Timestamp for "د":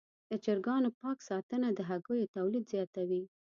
0.29-0.31, 1.73-1.79